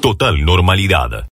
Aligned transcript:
Total 0.00 0.44
normalidad 0.44 1.26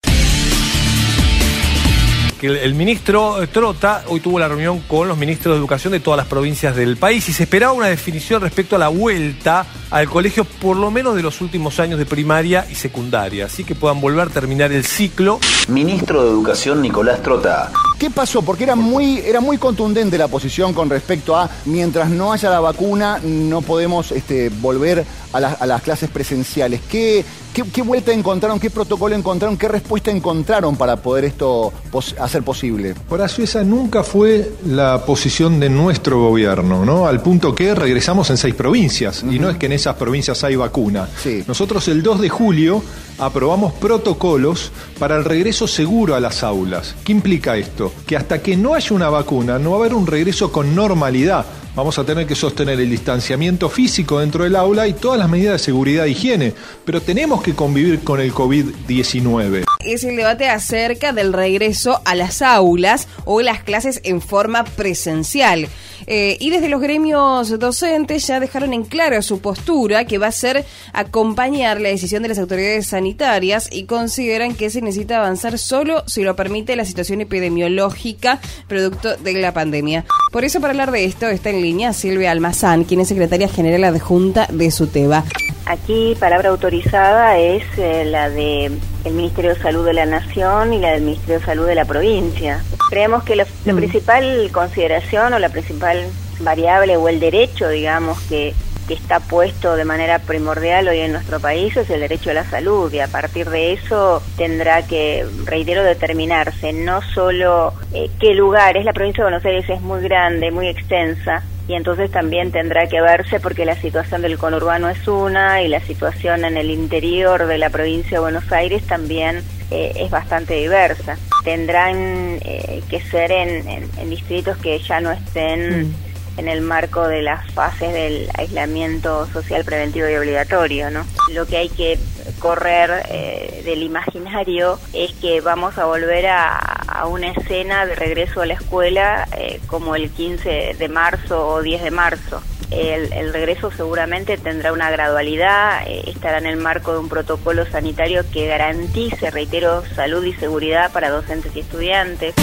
el, 2.47 2.75
ministro 2.75 3.37
Trota 3.51 4.05
hoy 4.09 4.21
tuvo 4.21 4.39
la 4.39 4.49
reunión 4.49 4.81
con 4.81 5.09
los 5.09 5.17
ministros 5.17 5.55
de 5.55 5.59
educación 5.59 5.93
de 5.93 6.01
todas 6.01 6.19
las 6.19 6.27
provincias 6.27 6.77
del 6.77 6.97
país 6.97 7.29
y 7.29 7.33
se 7.33 7.45
esperaba 7.45 7.73
una 7.73 7.87
definición 7.87 8.43
respecto 8.43 8.77
a 8.77 8.79
la 8.79 8.89
vuelta 8.89 9.67
al 9.91 10.09
colegio 10.09 10.45
por 10.45 10.77
lo 10.77 10.91
menos 10.91 11.15
de 11.15 11.23
los 11.23 11.41
últimos 11.41 11.81
años 11.81 11.99
de 11.99 12.07
primaria 12.07 12.67
y 12.71 12.75
secundaria, 12.75 13.47
así 13.47 13.65
que 13.65 13.75
puedan 13.75 14.01
volver 14.01 14.29
a 14.29 14.31
terminar 14.31 14.73
el 14.73 14.85
ciclo. 14.85 15.39
Ministro 15.69 16.23
de 16.23 16.31
Educación 16.31 16.83
Nicolás 16.83 17.23
Trota. 17.23 17.73
¿Qué 17.99 18.11
pasó? 18.11 18.43
Porque 18.43 18.65
era 18.65 18.77
muy, 18.77 19.19
era 19.19 19.41
muy 19.41 19.59
contundente 19.59 20.19
la 20.19 20.29
posición 20.29 20.73
con 20.73 20.91
respecto 20.91 21.37
a 21.37 21.49
mientras 21.67 22.11
no 22.11 22.33
haya 22.33 22.51
la 22.51 22.61
vacuna 22.61 23.21
no 23.23 23.63
podemos 23.63 24.13
este, 24.13 24.49
volver 24.49 25.05
a, 25.33 25.39
a 25.39 25.67
las 25.67 25.83
clases 25.83 26.11
presenciales. 26.11 26.81
¿Qué, 26.89 27.25
¿Qué, 27.55 27.83
vuelta 27.83 28.13
encontraron, 28.13 28.59
qué 28.59 28.69
protocolo 28.69 29.15
encontraron, 29.15 29.57
qué 29.57 29.69
respuesta 29.69 30.11
encontraron 30.11 30.75
para 30.77 30.97
poder 30.97 31.25
esto 31.25 31.73
hacer 32.19 32.43
posible? 32.43 32.97
Horacio, 33.09 33.45
esa 33.45 33.63
nunca 33.63 34.03
fue 34.03 34.51
la 34.67 35.05
posición 35.07 35.61
de 35.61 35.71
nuestro 35.71 36.19
gobierno, 36.19 36.85
¿no? 36.85 37.07
Al 37.07 37.23
punto 37.23 37.55
que 37.55 37.73
regresamos 37.77 38.29
en 38.31 38.39
seis 38.39 38.57
provincias 38.57 39.23
y 39.23 39.39
no 39.39 39.51
es 39.51 39.57
que 39.57 39.67
en 39.67 39.73
esas 39.73 39.95
provincias 39.95 40.43
hay 40.43 40.57
vacuna. 40.57 41.09
Nosotros 41.47 41.87
el 41.87 42.03
2 42.03 42.23
de 42.23 42.29
julio 42.29 42.83
aprobamos 43.19 43.73
protocolos 43.75 44.73
para 44.99 45.17
el 45.17 45.25
regreso 45.25 45.69
seguro 45.69 46.17
a 46.17 46.21
las 46.21 46.43
aulas. 46.43 46.97
¿Qué 47.05 47.13
implica 47.13 47.57
esto? 47.57 47.84
Que 48.07 48.17
hasta 48.17 48.43
que 48.43 48.57
no 48.57 48.75
haya 48.75 48.95
una 48.95 49.09
vacuna 49.09 49.59
no 49.59 49.71
va 49.71 49.77
a 49.77 49.81
haber 49.81 49.95
un 49.95 50.07
regreso 50.07 50.53
con 50.53 50.75
normalidad 50.75 51.47
vamos 51.75 51.99
a 51.99 52.05
tener 52.05 52.27
que 52.27 52.35
sostener 52.35 52.81
el 52.81 52.91
distanciamiento 52.91 53.69
físico 53.69 54.21
dentro 54.21 54.45
del 54.45 54.57
aula 54.57 54.87
y 54.87 54.93
todas 54.93 55.19
las 55.19 55.29
medidas 55.29 55.55
de 55.55 55.59
seguridad 55.59 56.07
e 56.07 56.11
higiene, 56.11 56.55
pero 56.85 57.01
tenemos 57.01 57.43
que 57.43 57.55
convivir 57.55 58.01
con 58.01 58.21
el 58.21 58.33
COVID-19. 58.33 59.74
Es 59.85 60.05
el 60.05 60.17
debate 60.17 60.49
acerca 60.49 61.13
del 61.13 61.33
regreso 61.33 62.01
a 62.05 62.15
las 62.15 62.43
aulas 62.43 63.09
o 63.25 63.43
las 63.43 63.63
clases 63.63 64.01
en 64.05 64.21
forma 64.21 64.65
presencial. 64.65 65.69
Eh, 66.07 66.37
y 66.41 66.51
desde 66.51 66.69
los 66.69 66.81
gremios 66.81 67.59
docentes 67.59 68.27
ya 68.27 68.41
dejaron 68.41 68.73
en 68.73 68.85
claro 68.85 69.21
su 69.23 69.41
postura, 69.41 70.05
que 70.05 70.19
va 70.19 70.29
a 70.29 70.33
ser 70.33 70.65
acompañar 70.93 71.81
la 71.81 71.89
decisión 71.89 72.23
de 72.23 72.29
las 72.29 72.39
autoridades 72.39 72.89
sanitarias 72.89 73.69
y 73.71 73.85
consideran 73.85 74.55
que 74.55 74.71
se 74.71 74.83
necesita 74.83 75.19
avanzar 75.19 75.59
solo 75.59 76.05
si 76.07 76.23
lo 76.23 76.37
permite 76.37 76.77
la 76.77 76.85
situación 76.85 77.21
epidemiológica 77.21 78.41
producto 78.69 79.17
de 79.17 79.35
la 79.35 79.55
pandemia. 79.55 80.05
Por 80.33 80.45
eso, 80.45 80.61
para 80.61 80.73
hablar 80.73 80.91
de 80.91 81.05
esto, 81.05 81.29
está 81.29 81.51
en 81.51 81.63
línea 81.63 81.93
Silvia 81.93 82.31
Almazán, 82.31 82.85
quien 82.85 83.01
es 83.01 83.09
secretaria 83.09 83.49
general 83.49 83.85
adjunta 83.85 84.47
de 84.51 84.71
SUTEBA. 84.71 85.25
Aquí 85.67 86.15
palabra 86.21 86.51
autorizada 86.51 87.39
es 87.39 87.65
eh, 87.79 88.05
la 88.05 88.29
de 88.29 88.67
el 89.05 89.13
Ministerio 89.13 89.55
de 89.55 89.61
Salud 89.61 89.85
de 89.85 89.95
la 89.95 90.05
Nación 90.05 90.75
y 90.75 90.79
la 90.79 90.93
del 90.93 91.03
Ministerio 91.03 91.39
de 91.39 91.45
Salud 91.45 91.67
de 91.67 91.75
la 91.75 91.87
provincia. 91.87 92.63
Creemos 92.91 93.25
que 93.25 93.37
la, 93.37 93.45
mm. 93.45 93.77
principal 93.77 94.51
consideración 94.53 95.33
o 95.33 95.39
la 95.39 95.49
principal 95.49 96.05
variable 96.41 96.97
o 96.97 97.09
el 97.09 97.19
derecho, 97.19 97.69
digamos, 97.69 98.21
que, 98.23 98.55
que 98.87 98.95
está 98.95 99.21
puesto 99.21 99.75
de 99.77 99.87
manera 99.87 100.19
primordial 100.19 100.89
hoy 100.89 101.01
en 101.01 101.13
nuestro 101.13 101.41
país 101.41 101.75
es 101.77 101.89
el 101.89 102.01
derecho 102.01 102.31
a 102.31 102.35
la 102.35 102.45
salud 102.45 102.93
y 102.93 103.01
a 103.01 103.09
partir 103.09 103.49
de 103.49 103.73
eso 103.73 104.23
tendrá 104.37 104.87
que, 104.87 105.27
reitero, 105.45 105.83
determinarse 105.83 106.75
no 106.75 107.01
solo 107.01 107.73
eh, 107.95 108.11
qué 108.21 108.35
lugares, 108.35 108.85
la 108.85 108.93
provincia 108.93 109.25
de 109.25 109.31
Buenos 109.31 109.47
Aires 109.47 109.69
es 109.71 109.81
muy 109.81 110.03
grande, 110.03 110.51
muy 110.51 110.69
extensa, 110.69 111.43
y 111.67 111.75
entonces 111.75 112.11
también 112.11 112.53
tendrá 112.53 112.87
que 112.89 113.01
verse 113.01 113.41
porque 113.41 113.65
la 113.65 113.77
situación 113.77 114.23
del 114.23 114.39
conurbano 114.39 114.89
es 114.91 115.09
una 115.09 115.63
y 115.63 115.69
la 115.69 115.81
situación 115.81 116.45
en 116.45 116.57
el 116.57 116.71
interior 116.71 117.47
de 117.47 117.59
la 117.59 117.71
provincia 117.71 118.19
de 118.19 118.21
Buenos 118.21 118.51
Aires 118.53 118.83
también 118.85 119.43
eh, 119.71 119.93
es 119.97 120.11
bastante 120.11 120.55
diversa. 120.55 121.17
Tendrán 121.43 122.39
eh, 122.43 122.83
que 122.89 123.01
ser 123.01 123.33
en, 123.33 124.11
distritos 124.11 124.57
que 124.59 124.79
ya 124.79 125.01
no 125.01 125.11
estén... 125.13 125.89
Mm 125.89 125.95
en 126.37 126.49
el 126.49 126.61
marco 126.61 127.07
de 127.07 127.23
las 127.23 127.51
fases 127.53 127.93
del 127.93 128.29
aislamiento 128.35 129.27
social 129.27 129.65
preventivo 129.65 130.09
y 130.09 130.17
obligatorio. 130.17 130.91
¿no? 130.91 131.07
Lo 131.33 131.47
que 131.47 131.57
hay 131.57 131.69
que 131.69 131.99
correr 132.39 133.07
eh, 133.09 133.63
del 133.65 133.83
imaginario 133.83 134.79
es 134.93 135.13
que 135.15 135.41
vamos 135.41 135.79
a 135.79 135.85
volver 135.85 136.27
a, 136.27 136.71
una 137.07 137.31
escena 137.31 137.87
de 137.87 137.95
regreso 137.97 138.41
a 138.41 138.47
la 138.47 138.55
escuela 138.55 139.29
eh, 139.37 139.61
como 139.67 139.95
el 139.95 140.11
15 140.11 140.77
de 140.79 140.89
marzo 140.89 141.49
o 141.49 141.63
10 141.63 141.83
de 141.83 141.91
marzo. 141.91 142.43
El, 142.71 143.33
regreso 143.33 143.71
seguramente 143.71 144.37
tendrá 144.39 144.73
una 144.73 144.91
gradualidad, 144.91 145.87
eh, 145.87 146.05
estará 146.07 146.39
en 146.39 146.47
el 146.47 146.57
marco 146.57 146.93
de 146.93 146.99
un 146.99 147.09
protocolo 147.09 147.67
sanitario 147.67 148.25
que 148.33 148.47
garantice, 148.47 149.31
reitero, 149.31 149.85
salud 149.95 150.25
y 150.25 150.33
seguridad 150.33 150.91
para 150.93 151.11
docentes 151.11 151.55
y 151.55 151.61
estudiantes. 151.61 152.35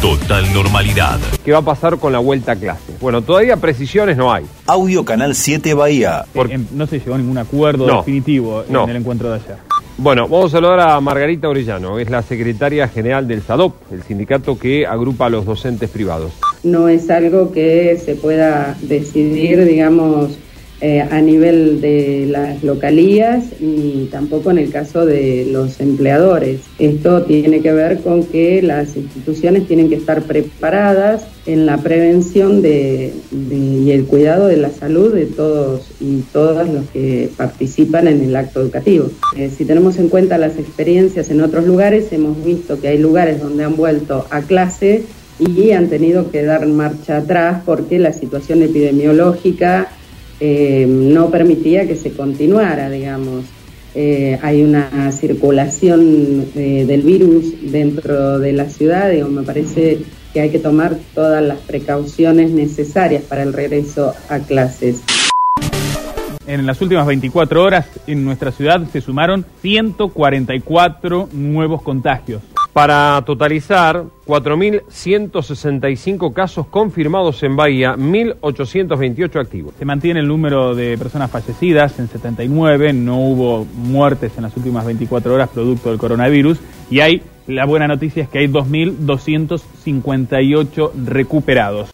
Total 0.00 0.50
normalidad. 0.54 1.18
¿Qué 1.44 1.52
va 1.52 1.58
a 1.58 1.62
pasar 1.62 1.98
con 1.98 2.10
la 2.10 2.20
vuelta 2.20 2.52
a 2.52 2.56
clase? 2.56 2.94
Bueno, 3.02 3.20
todavía 3.20 3.58
precisiones 3.58 4.16
no 4.16 4.32
hay. 4.32 4.46
Audio 4.66 5.04
Canal 5.04 5.34
7 5.34 5.74
Bahía. 5.74 6.24
Porque... 6.32 6.58
no 6.72 6.86
se 6.86 7.00
llegó 7.00 7.16
a 7.16 7.18
ningún 7.18 7.36
acuerdo 7.36 7.86
definitivo 7.98 8.64
en 8.66 8.88
el 8.88 8.96
encuentro 8.96 9.28
de 9.28 9.34
ayer. 9.36 9.56
Bueno, 9.98 10.26
vamos 10.26 10.46
a 10.54 10.56
saludar 10.56 10.80
a 10.80 11.00
Margarita 11.02 11.50
Orellano, 11.50 11.98
es 11.98 12.08
la 12.08 12.22
secretaria 12.22 12.88
general 12.88 13.28
del 13.28 13.42
SADOP, 13.42 13.92
el 13.92 14.02
sindicato 14.02 14.58
que 14.58 14.86
agrupa 14.86 15.26
a 15.26 15.28
los 15.28 15.44
docentes 15.44 15.90
privados. 15.90 16.32
No 16.62 16.88
es 16.88 17.10
algo 17.10 17.52
que 17.52 18.00
se 18.02 18.14
pueda 18.14 18.78
decidir, 18.80 19.66
digamos, 19.66 20.38
eh, 20.82 21.02
a 21.02 21.20
nivel 21.20 21.82
de 21.82 22.26
las 22.26 22.62
localías 22.62 23.44
ni 23.60 24.08
tampoco 24.10 24.50
en 24.50 24.56
el 24.56 24.70
caso 24.70 25.04
de 25.04 25.46
los 25.50 25.78
empleadores. 25.78 26.60
Esto 26.78 27.22
tiene 27.24 27.60
que 27.60 27.72
ver 27.72 28.00
con 28.00 28.24
que 28.24 28.62
las 28.62 28.96
instituciones 28.96 29.68
tienen 29.68 29.90
que 29.90 29.96
estar 29.96 30.22
preparadas 30.22 31.26
en 31.44 31.66
la 31.66 31.76
prevención 31.78 32.62
de, 32.62 33.12
y 33.30 33.90
el 33.90 34.04
cuidado 34.06 34.46
de 34.46 34.56
la 34.56 34.70
salud 34.70 35.14
de 35.14 35.26
todos 35.26 35.82
y 36.00 36.20
todas 36.32 36.66
los 36.72 36.88
que 36.90 37.28
participan 37.36 38.08
en 38.08 38.22
el 38.22 38.34
acto 38.34 38.62
educativo. 38.62 39.10
Eh, 39.36 39.50
si 39.54 39.66
tenemos 39.66 39.98
en 39.98 40.08
cuenta 40.08 40.38
las 40.38 40.58
experiencias 40.58 41.30
en 41.30 41.42
otros 41.42 41.66
lugares, 41.66 42.10
hemos 42.12 42.42
visto 42.42 42.80
que 42.80 42.88
hay 42.88 42.96
lugares 42.98 43.40
donde 43.40 43.64
han 43.64 43.76
vuelto 43.76 44.26
a 44.30 44.40
clase 44.40 45.04
y 45.38 45.72
han 45.72 45.88
tenido 45.88 46.30
que 46.30 46.42
dar 46.42 46.66
marcha 46.66 47.18
atrás 47.18 47.62
porque 47.66 47.98
la 47.98 48.12
situación 48.12 48.62
epidemiológica 48.62 49.88
eh, 50.40 50.86
no 50.88 51.30
permitía 51.30 51.86
que 51.86 51.96
se 51.96 52.12
continuara, 52.12 52.88
digamos. 52.88 53.44
Eh, 53.94 54.38
hay 54.42 54.62
una 54.62 55.10
circulación 55.12 56.46
eh, 56.54 56.84
del 56.86 57.02
virus 57.02 57.54
dentro 57.72 58.38
de 58.38 58.52
la 58.52 58.70
ciudad, 58.70 59.10
digo, 59.10 59.28
me 59.28 59.42
parece 59.42 59.98
que 60.32 60.40
hay 60.40 60.50
que 60.50 60.60
tomar 60.60 60.96
todas 61.14 61.42
las 61.42 61.58
precauciones 61.58 62.50
necesarias 62.50 63.22
para 63.24 63.42
el 63.42 63.52
regreso 63.52 64.14
a 64.28 64.38
clases. 64.38 65.02
En 66.46 66.66
las 66.66 66.80
últimas 66.80 67.06
24 67.06 67.62
horas 67.62 67.86
en 68.06 68.24
nuestra 68.24 68.52
ciudad 68.52 68.80
se 68.92 69.00
sumaron 69.00 69.44
144 69.60 71.28
nuevos 71.32 71.82
contagios 71.82 72.42
para 72.72 73.20
totalizar 73.26 74.04
4.165 74.26 76.32
casos 76.32 76.68
confirmados 76.68 77.42
en 77.42 77.56
Bahía, 77.56 77.96
1.828 77.96 79.40
activos. 79.40 79.74
Se 79.78 79.84
mantiene 79.84 80.20
el 80.20 80.28
número 80.28 80.74
de 80.74 80.96
personas 80.96 81.30
fallecidas 81.30 81.98
en 81.98 82.08
79, 82.08 82.92
no 82.92 83.20
hubo 83.20 83.64
muertes 83.64 84.32
en 84.36 84.44
las 84.44 84.56
últimas 84.56 84.86
24 84.86 85.34
horas 85.34 85.50
producto 85.50 85.90
del 85.90 85.98
coronavirus 85.98 86.60
y 86.90 87.00
hay, 87.00 87.22
la 87.46 87.66
buena 87.66 87.88
noticia 87.88 88.22
es 88.22 88.28
que 88.28 88.38
hay 88.38 88.46
2.258 88.46 90.92
recuperados. 91.04 91.90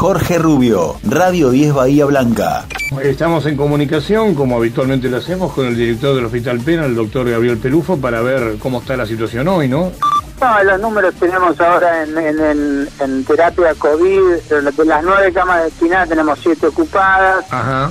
Jorge 0.00 0.38
Rubio, 0.38 0.96
Radio 1.04 1.50
10 1.50 1.74
Bahía 1.74 2.06
Blanca. 2.06 2.64
Estamos 3.02 3.44
en 3.44 3.54
comunicación, 3.54 4.34
como 4.34 4.56
habitualmente 4.56 5.10
lo 5.10 5.18
hacemos, 5.18 5.52
con 5.52 5.66
el 5.66 5.76
director 5.76 6.16
del 6.16 6.24
Hospital 6.24 6.58
Pena, 6.60 6.86
el 6.86 6.94
doctor 6.94 7.28
Gabriel 7.28 7.58
Pelufo, 7.58 7.98
para 7.98 8.22
ver 8.22 8.56
cómo 8.58 8.80
está 8.80 8.96
la 8.96 9.04
situación 9.04 9.46
hoy, 9.48 9.68
¿no? 9.68 9.92
No, 10.40 10.64
los 10.64 10.80
números 10.80 11.14
tenemos 11.16 11.60
ahora 11.60 12.02
en, 12.02 12.16
en, 12.16 12.88
en, 12.98 13.24
terapia 13.24 13.74
COVID, 13.74 14.40
de 14.48 14.84
las 14.86 15.04
nueve 15.04 15.32
camas 15.34 15.64
destinadas 15.64 16.08
tenemos 16.08 16.38
siete 16.40 16.66
ocupadas, 16.68 17.44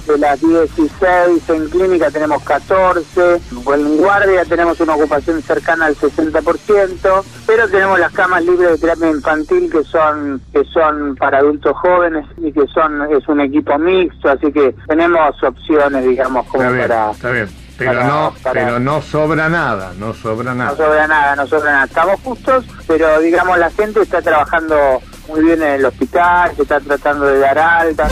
de 0.08 0.18
las 0.18 0.42
16 0.42 1.50
en 1.50 1.70
clínica 1.70 2.10
tenemos 2.10 2.42
14, 2.44 3.42
en 3.52 3.98
guardia 3.98 4.46
tenemos 4.46 4.80
una 4.80 4.96
ocupación 4.96 5.42
cercana 5.44 5.86
al 5.86 5.96
60%, 5.96 7.24
pero 7.46 7.70
tenemos 7.70 8.00
las 8.00 8.12
camas 8.14 8.44
libres 8.44 8.72
de 8.72 8.78
terapia 8.80 9.12
infantil 9.12 9.70
que 9.72 9.84
son 9.84 10.42
que 10.52 10.64
son 10.66 11.16
para 11.18 11.38
adultos 11.38 11.78
jóvenes 11.78 12.26
y 12.38 12.52
que 12.52 12.66
son 12.74 13.14
es 13.16 13.28
un 13.28 13.42
equipo 13.42 13.78
mixto, 13.78 14.28
así 14.28 14.52
que 14.52 14.74
tenemos 14.88 15.44
opciones, 15.44 16.04
digamos, 16.04 16.48
como 16.48 16.64
para... 16.64 17.12
Está 17.12 17.30
bien. 17.30 17.59
Pero, 17.80 18.04
no, 18.04 18.36
pero 18.52 18.78
no 18.78 19.02
sobra 19.02 19.48
nada, 19.48 19.94
no 19.98 20.14
sobra 20.14 20.54
nada. 20.54 20.72
No 20.72 20.76
sobra 20.76 21.08
nada, 21.08 21.36
no 21.38 21.48
sobra 21.48 21.72
nada. 21.72 21.86
Estamos 21.86 22.20
justos, 22.22 22.66
pero 22.86 23.22
digamos 23.22 23.58
la 23.58 23.72
gente 23.72 24.02
está 24.02 24.22
trabajando 24.22 25.02
muy 25.30 25.42
bien 25.44 25.64
en 25.64 25.76
el 25.76 25.86
hospital, 25.86 26.52
se 26.58 26.64
está 26.64 26.82
tratando 26.82 27.26
de 27.28 27.40
dar 27.40 27.58
alta. 27.58 28.10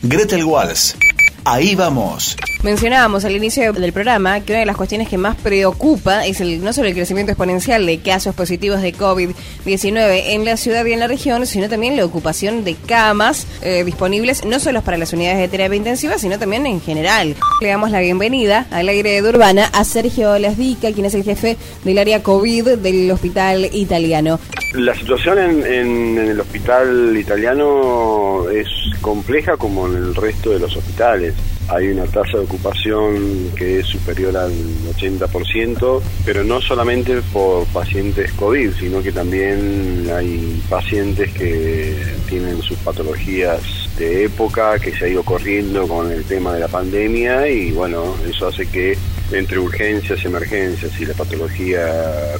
Gretel 0.00 0.44
Walls, 0.44 0.96
ahí 1.44 1.74
vamos. 1.74 2.36
Mencionábamos 2.62 3.24
al 3.24 3.34
inicio 3.34 3.72
del 3.72 3.92
programa 3.92 4.38
que 4.38 4.52
una 4.52 4.60
de 4.60 4.66
las 4.66 4.76
cuestiones 4.76 5.08
que 5.08 5.18
más 5.18 5.34
preocupa 5.34 6.24
es 6.24 6.40
el, 6.40 6.62
no 6.62 6.72
solo 6.72 6.86
el 6.86 6.94
crecimiento 6.94 7.32
exponencial 7.32 7.84
de 7.84 7.98
casos 7.98 8.36
positivos 8.36 8.80
de 8.80 8.94
COVID-19 8.94 10.22
en 10.26 10.44
la 10.44 10.56
ciudad 10.56 10.84
y 10.84 10.92
en 10.92 11.00
la 11.00 11.08
región, 11.08 11.44
sino 11.44 11.68
también 11.68 11.96
la 11.96 12.04
ocupación 12.04 12.62
de 12.62 12.76
camas 12.76 13.48
eh, 13.62 13.82
disponibles 13.82 14.44
no 14.44 14.60
solo 14.60 14.80
para 14.82 14.96
las 14.96 15.12
unidades 15.12 15.38
de 15.38 15.48
terapia 15.48 15.76
intensiva, 15.76 16.18
sino 16.18 16.38
también 16.38 16.64
en 16.66 16.80
general. 16.80 17.34
Le 17.60 17.68
damos 17.68 17.90
la 17.90 17.98
bienvenida 17.98 18.68
al 18.70 18.88
aire 18.88 19.20
de 19.20 19.28
Urbana 19.28 19.68
a 19.72 19.82
Sergio 19.82 20.38
Lasdica, 20.38 20.92
quien 20.92 21.06
es 21.06 21.14
el 21.14 21.24
jefe 21.24 21.56
del 21.82 21.98
área 21.98 22.22
COVID 22.22 22.78
del 22.78 23.10
Hospital 23.10 23.70
Italiano. 23.72 24.38
La 24.74 24.94
situación 24.94 25.38
en, 25.38 25.66
en, 25.66 26.18
el 26.18 26.40
hospital 26.40 27.14
italiano 27.16 28.48
es 28.48 28.68
compleja 29.02 29.58
como 29.58 29.86
en 29.86 29.96
el 29.96 30.14
resto 30.14 30.50
de 30.50 30.60
los 30.60 30.74
hospitales. 30.74 31.34
Hay 31.68 31.88
una 31.88 32.06
tasa 32.06 32.38
de 32.38 32.44
ocupación 32.44 33.50
que 33.54 33.80
es 33.80 33.86
superior 33.86 34.34
al 34.34 34.52
80%, 34.96 36.00
pero 36.24 36.42
no 36.42 36.60
solamente 36.62 37.20
por 37.34 37.66
pacientes 37.66 38.32
COVID, 38.32 38.72
sino 38.72 39.02
que 39.02 39.12
también 39.12 40.08
hay 40.10 40.62
pacientes 40.70 41.30
que 41.34 41.94
tienen 42.28 42.62
sus 42.62 42.78
patologías 42.78 43.60
de 43.98 44.24
época, 44.24 44.78
que 44.78 44.92
se 44.96 45.04
ha 45.04 45.08
ido 45.08 45.22
corriendo 45.22 45.86
con 45.86 46.10
el 46.10 46.24
tema 46.24 46.54
de 46.54 46.60
la 46.60 46.68
pandemia 46.68 47.46
y 47.46 47.72
bueno, 47.72 48.16
eso 48.26 48.48
hace 48.48 48.66
que 48.66 48.96
entre 49.32 49.58
urgencias, 49.58 50.24
emergencias 50.24 50.92
y 51.00 51.06
la 51.06 51.14
patología 51.14 51.86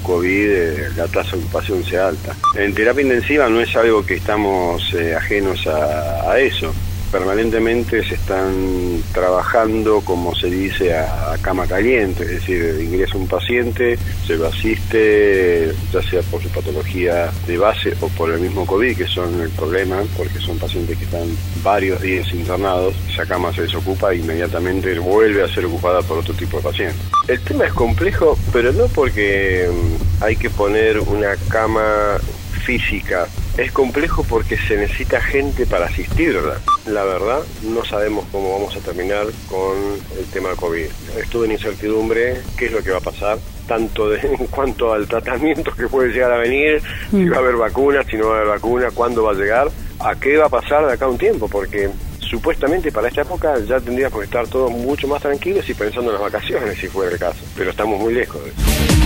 COVID, 0.03 0.51
eh, 0.51 0.89
la 0.97 1.09
tasa 1.09 1.37
de 1.37 1.43
ocupación 1.43 1.85
sea 1.85 2.09
alta. 2.09 2.37
En 2.57 2.75
terapia 2.75 3.03
intensiva 3.03 3.49
no 3.49 3.61
es 3.61 3.75
algo 3.77 4.05
que 4.05 4.15
estamos 4.15 4.93
eh, 4.95 5.15
ajenos 5.15 5.67
a 5.67 6.39
eso 6.39 6.73
permanentemente 7.13 8.03
se 8.03 8.15
están 8.15 9.03
trabajando, 9.13 10.01
como 10.01 10.35
se 10.35 10.49
dice, 10.49 10.97
a, 10.97 11.37
cama 11.43 11.67
caliente, 11.67 12.23
es 12.23 12.31
decir, 12.31 12.79
ingresa 12.81 13.19
un 13.19 13.29
paciente, 13.29 13.99
se 14.27 14.37
lo 14.37 14.47
asiste, 14.47 15.73
ya 15.93 16.03
sea 16.03 16.23
por 16.23 16.43
su 16.43 16.49
patología 16.49 17.31
de 17.47 17.59
base 17.59 17.95
o 18.01 18.09
por 18.09 18.31
el 18.31 18.41
mismo 18.41 18.65
COVID, 18.65 18.97
que 18.97 19.07
son 19.07 19.41
el 19.41 19.51
problema, 19.51 20.03
porque 20.17 20.39
son 20.39 20.59
pacientes 20.59 20.97
que 20.97 21.05
están 21.05 21.29
varios 21.63 22.01
días 22.01 22.33
internados, 22.33 22.95
esa 23.13 23.27
cama 23.27 23.53
se 23.53 23.63
desocupa 23.63 24.13
e 24.13 24.19
inmediatamente 24.19 24.99
vuelve 24.99 25.43
a 25.43 25.49
ser 25.49 25.67
ocupada 25.67 26.01
por 26.03 26.19
otro 26.19 26.33
tipo 26.33 26.57
de 26.57 26.63
paciente. 26.63 26.97
El 27.29 27.41
tema 27.41 27.67
es 27.67 27.73
complejo, 27.73 28.39
pero 28.53 28.73
no 28.73 28.87
porque 28.87 29.69
mm, 29.71 30.25
hay 30.25 30.37
que 30.37 30.49
poner 30.49 30.99
una 31.01 31.37
cama 31.49 32.19
física. 32.65 33.27
Es 33.57 33.71
complejo 33.71 34.25
porque 34.27 34.57
se 34.57 34.79
necesita 34.79 35.21
gente 35.21 35.67
para 35.67 35.87
asistirla. 35.87 36.59
La 36.87 37.05
verdad, 37.05 37.41
no 37.63 37.85
sabemos 37.85 38.25
cómo 38.33 38.53
vamos 38.53 38.75
a 38.77 38.81
terminar 38.81 39.27
con 39.49 39.77
el 40.19 40.25
tema 40.33 40.51
COVID. 40.57 40.87
Estuve 41.19 41.47
en 41.47 41.53
incertidumbre 41.53 42.41
qué 42.57 42.67
es 42.67 42.73
lo 42.73 42.83
que 42.83 42.91
va 42.91 42.99
a 42.99 43.03
pasar, 43.03 43.39
tanto 43.69 44.09
de, 44.09 44.21
en 44.41 44.47
cuanto 44.47 44.93
al 44.93 45.07
tratamiento 45.07 45.71
que 45.73 45.87
puede 45.87 46.13
llegar 46.13 46.33
a 46.33 46.39
venir, 46.39 46.81
si 47.11 47.17
mm. 47.17 47.33
va 47.33 47.37
a 47.37 47.41
haber 47.41 47.57
vacunas, 47.57 48.07
si 48.07 48.17
no 48.17 48.29
va 48.29 48.37
a 48.37 48.37
haber 48.39 48.49
vacuna, 48.49 48.91
cuándo 48.91 49.25
va 49.25 49.33
a 49.33 49.35
llegar, 49.35 49.71
a 50.01 50.15
qué 50.15 50.39
va 50.39 50.47
a 50.47 50.51
pasar 50.51 50.87
de 50.87 50.95
acá 50.95 51.05
a 51.05 51.11
un 51.11 51.19
tiempo, 51.19 51.47
porque 51.47 51.91
supuestamente 52.21 52.91
para 52.91 53.09
esta 53.09 53.21
época 53.21 53.59
ya 53.69 53.79
tendríamos 53.81 54.19
que 54.19 54.25
estar 54.25 54.49
todos 54.49 54.71
mucho 54.71 55.07
más 55.07 55.21
tranquilos 55.21 55.69
y 55.69 55.75
pensando 55.75 56.11
en 56.11 56.23
las 56.23 56.33
vacaciones, 56.33 56.79
si 56.79 56.89
fuera 56.89 57.13
el 57.13 57.19
caso, 57.19 57.45
pero 57.55 57.71
estamos 57.71 58.01
muy 58.01 58.15
lejos 58.15 58.43
de 58.43 58.51
eso. 58.51 59.02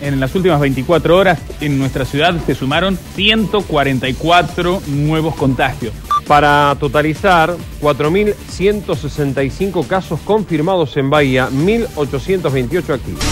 En 0.00 0.20
las 0.20 0.32
últimas 0.34 0.60
24 0.60 1.16
horas 1.16 1.40
en 1.60 1.78
nuestra 1.78 2.04
ciudad 2.04 2.34
se 2.46 2.54
sumaron 2.54 2.98
144 3.14 4.82
nuevos 4.86 5.34
contagios. 5.34 5.92
Para 6.26 6.76
totalizar 6.78 7.56
4.165 7.80 9.86
casos 9.86 10.20
confirmados 10.20 10.94
en 10.96 11.10
Bahía, 11.10 11.48
1.828 11.50 12.94
activos. 12.94 13.24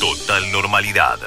Total 0.00 0.52
normalidad. 0.52 1.18